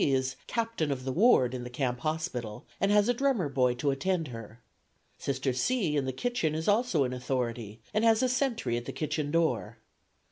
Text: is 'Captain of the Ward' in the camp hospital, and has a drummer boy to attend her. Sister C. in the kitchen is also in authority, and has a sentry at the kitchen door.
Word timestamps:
is 0.03 0.35
'Captain 0.47 0.91
of 0.91 1.03
the 1.05 1.11
Ward' 1.11 1.53
in 1.53 1.63
the 1.63 1.69
camp 1.69 1.99
hospital, 1.99 2.65
and 2.79 2.89
has 2.91 3.07
a 3.07 3.13
drummer 3.13 3.47
boy 3.47 3.75
to 3.75 3.91
attend 3.91 4.29
her. 4.29 4.59
Sister 5.19 5.53
C. 5.53 5.95
in 5.95 6.05
the 6.05 6.11
kitchen 6.11 6.55
is 6.55 6.67
also 6.67 7.03
in 7.03 7.13
authority, 7.13 7.81
and 7.93 8.03
has 8.03 8.23
a 8.23 8.27
sentry 8.27 8.77
at 8.77 8.85
the 8.85 8.93
kitchen 8.93 9.29
door. 9.29 9.77